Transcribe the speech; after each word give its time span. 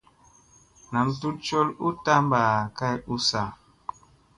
Nam 0.91 1.07
tut 1.19 1.35
col 1.45 1.69
u 1.87 1.87
tamba 2.05 2.43
kay 2.77 2.95
ussa. 3.13 3.43